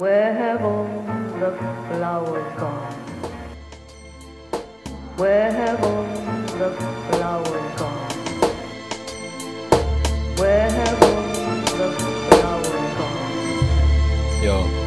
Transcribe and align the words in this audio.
Where 0.00 0.32
have 0.32 0.64
all 0.64 0.84
the 1.38 1.50
flowers 1.90 2.58
gone? 2.58 2.92
Where 5.18 5.52
have 5.52 5.84
all 5.84 6.04
the 6.58 6.70
flowers 7.10 7.78
gone? 7.78 8.10
Where 10.38 10.70
have 10.70 11.02
all 11.02 11.22
the 11.76 11.88
flowers 12.30 12.94
gone? 12.96 14.42
Ja. 14.42 14.79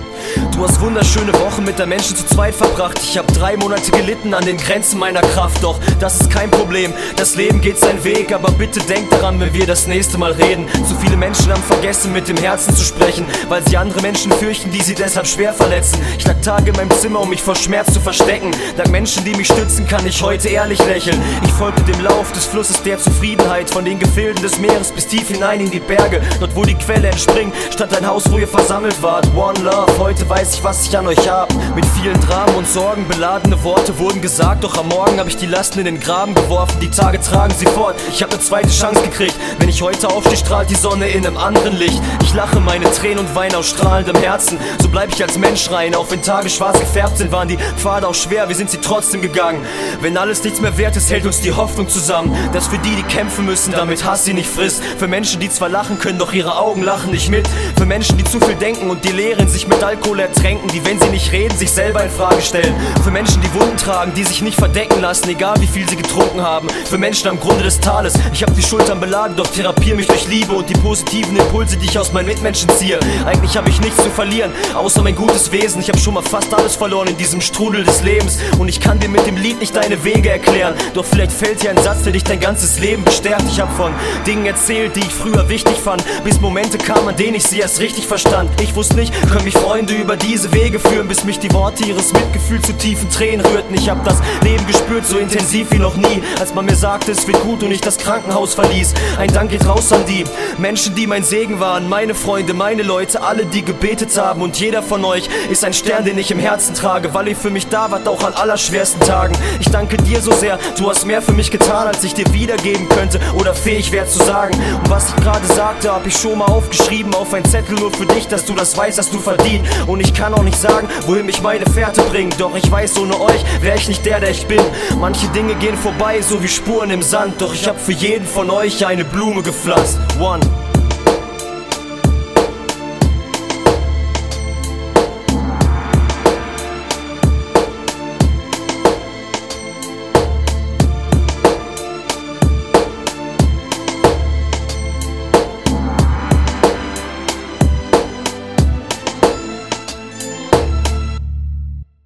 Du 0.55 0.63
hast 0.63 0.79
wunderschöne 0.79 1.33
Wochen 1.39 1.63
mit 1.63 1.79
der 1.79 1.87
Menschen 1.87 2.15
zu 2.15 2.25
zweit 2.27 2.53
verbracht. 2.53 2.99
Ich 3.01 3.17
hab 3.17 3.27
drei 3.33 3.57
Monate 3.57 3.89
gelitten 3.89 4.35
an 4.35 4.45
den 4.45 4.57
Grenzen 4.57 4.99
meiner 4.99 5.21
Kraft. 5.21 5.63
Doch 5.63 5.79
das 5.99 6.21
ist 6.21 6.29
kein 6.29 6.51
Problem. 6.51 6.93
Das 7.15 7.35
Leben 7.35 7.59
geht 7.59 7.79
seinen 7.79 8.03
Weg. 8.03 8.31
Aber 8.31 8.51
bitte 8.51 8.79
denk 8.81 9.09
daran, 9.09 9.39
wenn 9.39 9.51
wir 9.51 9.65
das 9.65 9.87
nächste 9.87 10.19
Mal 10.19 10.31
reden. 10.33 10.67
Zu 10.87 10.95
viele 11.01 11.17
Menschen 11.17 11.51
haben 11.51 11.63
vergessen, 11.63 12.13
mit 12.13 12.27
dem 12.27 12.37
Herzen 12.37 12.75
zu 12.75 12.83
sprechen, 12.83 13.25
weil 13.49 13.67
sie 13.67 13.77
andere 13.77 14.01
Menschen 14.01 14.31
fürchten, 14.31 14.69
die 14.69 14.81
sie 14.81 14.93
deshalb 14.93 15.25
schwer 15.25 15.53
verletzen. 15.53 15.99
Ich 16.19 16.25
lag 16.25 16.39
Tage 16.41 16.69
in 16.69 16.75
meinem 16.75 16.91
Zimmer, 16.91 17.21
um 17.21 17.29
mich 17.29 17.41
vor 17.41 17.55
Schmerz 17.55 17.91
zu 17.91 17.99
verstecken. 17.99 18.51
Dank 18.77 18.91
Menschen, 18.91 19.25
die 19.25 19.33
mich 19.33 19.47
stützen, 19.47 19.87
kann 19.87 20.05
ich 20.05 20.21
heute 20.21 20.49
ehrlich 20.49 20.79
lächeln. 20.85 21.19
Ich 21.43 21.51
folgte 21.51 21.81
dem 21.81 21.99
Lauf 22.03 22.31
des 22.31 22.45
Flusses 22.45 22.81
der 22.83 22.99
Zufriedenheit, 22.99 23.71
von 23.71 23.85
den 23.85 23.97
Gefilden 23.97 24.41
des 24.43 24.59
Meeres 24.59 24.91
bis 24.91 25.07
tief 25.07 25.29
hinein 25.29 25.61
in 25.61 25.71
die 25.71 25.79
Berge. 25.79 26.21
Dort, 26.39 26.55
wo 26.55 26.63
die 26.63 26.75
Quelle 26.75 27.07
entspringt, 27.07 27.55
stand 27.73 27.97
ein 27.97 28.05
Haus, 28.05 28.31
wo 28.31 28.37
ihr 28.37 28.47
versammelt 28.47 29.01
wart. 29.01 29.27
One 29.35 29.59
Love, 29.61 29.97
heute 29.97 30.29
weiß 30.29 30.42
ich, 30.51 30.63
was 30.63 30.87
ich 30.87 30.97
an 30.97 31.07
euch 31.07 31.29
hab. 31.29 31.53
Mit 31.75 31.85
vielen 31.85 32.19
Dramen 32.19 32.55
und 32.55 32.67
Sorgen 32.67 33.07
beladene 33.07 33.63
Worte 33.63 33.97
wurden 33.99 34.21
gesagt, 34.21 34.63
doch 34.63 34.77
am 34.77 34.87
Morgen 34.89 35.19
hab 35.19 35.27
ich 35.27 35.37
die 35.37 35.45
Lasten 35.45 35.79
in 35.79 35.85
den 35.85 35.99
Graben 35.99 36.33
geworfen. 36.33 36.79
Die 36.81 36.89
Tage 36.89 37.21
tragen 37.21 37.53
sie 37.57 37.65
fort. 37.65 37.95
Ich 38.09 38.21
hab 38.21 38.31
ne 38.31 38.39
zweite 38.39 38.69
Chance 38.69 39.01
gekriegt. 39.01 39.35
Wenn 39.59 39.69
ich 39.69 39.81
heute 39.81 40.09
aufstehe, 40.09 40.37
strahlt 40.37 40.69
die 40.69 40.75
Sonne 40.75 41.07
in 41.09 41.25
einem 41.25 41.37
anderen 41.37 41.77
Licht. 41.77 42.01
Ich 42.23 42.33
lache 42.33 42.59
meine 42.59 42.91
Tränen 42.91 43.19
und 43.19 43.35
weine 43.35 43.57
aus 43.57 43.69
strahlendem 43.69 44.17
Herzen. 44.17 44.57
So 44.81 44.89
bleib 44.89 45.13
ich 45.13 45.21
als 45.21 45.37
Mensch 45.37 45.69
rein. 45.71 45.95
Auch 45.95 46.09
wenn 46.11 46.21
Tage 46.21 46.49
schwarz 46.49 46.79
gefärbt 46.79 47.19
sind, 47.19 47.31
waren 47.31 47.47
die 47.47 47.57
Pfade 47.77 48.07
auch 48.07 48.15
schwer. 48.15 48.49
Wir 48.49 48.55
sind 48.55 48.69
sie 48.69 48.79
trotzdem 48.79 49.21
gegangen. 49.21 49.65
Wenn 50.01 50.17
alles 50.17 50.43
nichts 50.43 50.59
mehr 50.59 50.77
wert 50.77 50.95
ist, 50.97 51.11
hält 51.11 51.25
uns 51.25 51.41
die 51.41 51.53
Hoffnung 51.53 51.87
zusammen. 51.87 52.35
Dass 52.51 52.67
für 52.67 52.79
die, 52.79 52.95
die 52.95 53.03
kämpfen 53.03 53.45
müssen, 53.45 53.71
damit 53.71 54.03
Hass 54.03 54.25
sie 54.25 54.33
nicht 54.33 54.49
frisst. 54.49 54.83
Für 54.83 55.07
Menschen, 55.07 55.39
die 55.39 55.49
zwar 55.49 55.69
lachen 55.69 55.99
können, 55.99 56.17
doch 56.17 56.33
ihre 56.33 56.57
Augen 56.57 56.81
lachen 56.81 57.11
nicht 57.11 57.29
mit. 57.29 57.47
Für 57.77 57.85
Menschen, 57.85 58.17
die 58.17 58.23
zu 58.23 58.39
viel 58.39 58.55
denken 58.55 58.89
und 58.89 59.05
die 59.05 59.11
Lehren 59.11 59.47
sich 59.47 59.67
mit 59.67 59.83
Alkohol 59.83 60.19
ertränken 60.33 60.67
die, 60.69 60.83
wenn 60.83 60.99
sie 60.99 61.09
nicht 61.09 61.31
reden, 61.31 61.55
sich 61.57 61.71
selber 61.71 62.03
in 62.03 62.09
Frage 62.09 62.41
stellen. 62.41 62.73
Für 63.03 63.11
Menschen, 63.11 63.41
die 63.41 63.53
Wunden 63.53 63.77
tragen, 63.77 64.13
die 64.15 64.23
sich 64.23 64.41
nicht 64.41 64.57
verdecken 64.57 65.01
lassen, 65.01 65.29
egal 65.29 65.55
wie 65.59 65.67
viel 65.67 65.87
sie 65.87 65.95
getrunken 65.95 66.41
haben. 66.41 66.67
Für 66.89 66.97
Menschen 66.97 67.27
am 67.29 67.39
Grunde 67.39 67.63
des 67.63 67.79
Tales. 67.79 68.13
Ich 68.33 68.41
hab 68.43 68.53
die 68.55 68.63
Schultern 68.63 68.99
beladen, 68.99 69.35
doch 69.35 69.47
therapier 69.47 69.95
mich 69.95 70.07
durch 70.07 70.27
Liebe 70.27 70.53
und 70.53 70.69
die 70.69 70.73
positiven 70.73 71.37
Impulse, 71.37 71.77
die 71.77 71.85
ich 71.85 71.99
aus 71.99 72.11
meinen 72.11 72.25
Mitmenschen 72.25 72.69
ziehe. 72.77 72.99
Eigentlich 73.25 73.55
hab 73.55 73.67
ich 73.67 73.79
nichts 73.81 74.03
zu 74.03 74.09
verlieren, 74.09 74.51
außer 74.73 75.01
mein 75.03 75.15
gutes 75.15 75.51
Wesen. 75.51 75.81
Ich 75.81 75.89
hab 75.89 75.99
schon 75.99 76.15
mal 76.15 76.23
fast 76.23 76.53
alles 76.53 76.75
verloren 76.75 77.07
in 77.07 77.17
diesem 77.17 77.41
Strudel 77.41 77.83
des 77.83 78.01
Lebens. 78.01 78.39
Und 78.57 78.69
ich 78.69 78.79
kann 78.79 78.99
dir 78.99 79.09
mit 79.09 79.25
dem 79.27 79.37
Lied 79.37 79.59
nicht 79.59 79.75
deine 79.75 80.03
Wege 80.03 80.31
erklären. 80.31 80.73
Doch 80.93 81.05
vielleicht 81.05 81.31
fällt 81.31 81.61
dir 81.61 81.69
ein 81.69 81.77
Satz, 81.77 82.03
der 82.03 82.13
dich 82.13 82.23
dein 82.23 82.39
ganzes 82.39 82.79
Leben 82.79 83.03
bestärkt. 83.03 83.43
Ich 83.47 83.59
hab 83.59 83.75
von 83.77 83.93
Dingen 84.25 84.45
erzählt, 84.45 84.95
die 84.95 85.01
ich 85.01 85.13
früher 85.13 85.47
wichtig 85.47 85.77
fand, 85.77 86.03
bis 86.23 86.39
Momente 86.41 86.77
kamen, 86.77 87.09
an 87.09 87.15
denen 87.15 87.35
ich 87.35 87.43
sie 87.43 87.59
erst 87.59 87.79
richtig 87.79 88.07
verstand. 88.07 88.49
Ich 88.61 88.75
wusste 88.75 88.95
nicht, 88.95 89.13
können 89.29 89.45
mich 89.45 89.57
Freunde 89.57 89.93
über 89.93 90.17
diese 90.23 90.51
Wege 90.53 90.79
führen, 90.79 91.07
bis 91.07 91.23
mich 91.23 91.39
die 91.39 91.51
Worte 91.53 91.83
ihres 91.85 92.13
Mitgefühls 92.13 92.65
zu 92.65 92.73
tiefen 92.73 93.09
Tränen 93.09 93.45
rührten. 93.45 93.75
Ich 93.75 93.89
hab 93.89 94.03
das 94.05 94.17
Leben 94.41 94.65
gespürt, 94.65 95.05
so 95.05 95.17
intensiv 95.17 95.67
wie 95.71 95.79
noch 95.79 95.95
nie, 95.95 96.23
als 96.39 96.53
man 96.53 96.65
mir 96.65 96.75
sagte, 96.75 97.11
es 97.11 97.27
wird 97.27 97.41
gut 97.41 97.61
und 97.63 97.71
ich 97.71 97.81
das 97.81 97.97
Krankenhaus 97.97 98.53
verließ. 98.53 98.93
Ein 99.17 99.33
Dank 99.33 99.51
geht 99.51 99.67
raus 99.67 99.91
an 99.91 100.05
die 100.05 100.23
Menschen, 100.57 100.95
die 100.95 101.07
mein 101.07 101.23
Segen 101.23 101.59
waren, 101.59 101.89
meine 101.89 102.15
Freunde, 102.15 102.53
meine 102.53 102.83
Leute, 102.83 103.21
alle, 103.21 103.45
die 103.45 103.63
gebetet 103.63 104.17
haben. 104.17 104.41
Und 104.41 104.59
jeder 104.59 104.81
von 104.81 105.03
euch 105.03 105.27
ist 105.49 105.63
ein 105.65 105.73
Stern, 105.73 106.05
den 106.05 106.17
ich 106.17 106.31
im 106.31 106.39
Herzen 106.39 106.73
trage, 106.73 107.13
weil 107.13 107.27
ihr 107.27 107.35
für 107.35 107.49
mich 107.49 107.67
da 107.67 107.91
wart, 107.91 108.07
auch 108.07 108.23
an 108.23 108.33
allerschwersten 108.33 109.01
Tagen. 109.01 109.35
Ich 109.59 109.69
danke 109.69 109.97
dir 109.97 110.21
so 110.21 110.31
sehr, 110.31 110.57
du 110.77 110.89
hast 110.89 111.05
mehr 111.05 111.21
für 111.21 111.33
mich 111.33 111.51
getan, 111.51 111.87
als 111.87 112.03
ich 112.03 112.13
dir 112.13 112.31
wiedergeben 112.33 112.87
könnte 112.89 113.19
oder 113.37 113.53
fähig 113.53 113.91
wäre 113.91 114.07
zu 114.07 114.19
sagen. 114.23 114.53
Und 114.83 114.89
was 114.89 115.09
ich 115.09 115.15
gerade 115.17 115.45
sagte, 115.47 115.91
hab 115.91 116.07
ich 116.07 116.15
schon 116.15 116.37
mal 116.37 116.45
aufgeschrieben 116.45 117.13
auf 117.13 117.33
ein 117.33 117.43
Zettel 117.45 117.75
nur 117.75 117.91
für 117.91 118.05
dich, 118.05 118.27
dass 118.27 118.45
du 118.45 118.53
das 118.53 118.77
weißt, 118.77 118.97
dass 118.97 119.09
du 119.09 119.19
verdient. 119.19 119.67
Und 119.87 119.99
ich 119.99 120.12
kann 120.13 120.33
auch 120.33 120.43
nicht 120.43 120.59
sagen, 120.59 120.87
wohin 121.05 121.25
mich 121.25 121.41
meine 121.41 121.65
Fährte 121.65 122.01
bringt. 122.03 122.39
Doch 122.39 122.55
ich 122.55 122.69
weiß, 122.69 122.97
ohne 122.99 123.19
euch 123.19 123.43
wäre 123.61 123.77
ich 123.77 123.87
nicht 123.87 124.05
der, 124.05 124.19
der 124.19 124.29
ich 124.29 124.45
bin. 124.47 124.61
Manche 124.99 125.27
Dinge 125.27 125.55
gehen 125.55 125.77
vorbei, 125.77 126.21
so 126.21 126.41
wie 126.41 126.47
Spuren 126.47 126.89
im 126.89 127.01
Sand. 127.01 127.41
Doch 127.41 127.53
ich 127.53 127.67
hab 127.67 127.79
für 127.79 127.91
jeden 127.91 128.25
von 128.25 128.49
euch 128.49 128.85
eine 128.85 129.05
Blume 129.05 129.41
gepflanzt. 129.41 129.99
One. 130.19 130.41